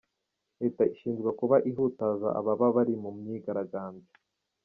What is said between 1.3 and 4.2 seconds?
kuba ihutaza ababa bari mu myigaragambyo.